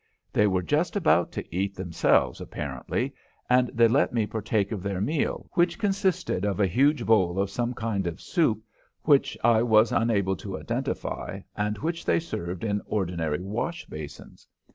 They 0.33 0.47
were 0.47 0.63
just 0.63 0.95
about 0.95 1.31
to 1.33 1.55
eat, 1.55 1.75
themselves, 1.75 2.41
apparently, 2.41 3.13
and 3.51 3.67
they 3.67 3.87
let 3.87 4.11
me 4.11 4.25
partake 4.25 4.71
of 4.71 4.81
their 4.81 4.99
meal, 4.99 5.47
which 5.51 5.77
consisted 5.77 6.43
of 6.43 6.59
a 6.59 6.65
huge 6.65 7.05
bowl 7.05 7.37
of 7.39 7.51
some 7.51 7.75
kind 7.75 8.07
of 8.07 8.19
soup 8.19 8.63
which 9.03 9.37
I 9.43 9.61
was 9.61 9.91
unable 9.91 10.35
to 10.37 10.57
identify 10.57 11.41
and 11.55 11.77
which 11.77 12.03
they 12.03 12.19
served 12.19 12.63
in 12.63 12.81
ordinary 12.87 13.41
wash 13.43 13.85
basins! 13.85 14.47